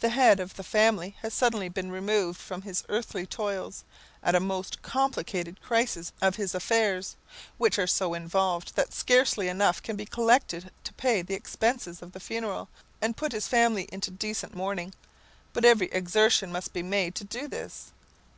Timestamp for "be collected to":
9.94-10.92